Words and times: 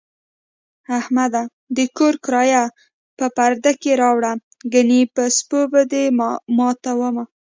احمده! 0.99 1.43
د 1.75 1.77
کور 1.97 2.13
کرایه 2.25 2.63
په 3.17 3.25
پرده 3.35 3.71
کې 3.81 3.91
راوړه، 4.01 4.31
گني 4.73 5.01
په 5.15 5.23
سپو 5.37 5.59
دې 5.91 6.03
ماتوم. 6.57 7.15